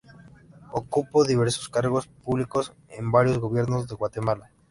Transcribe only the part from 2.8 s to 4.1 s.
en varios gobiernos de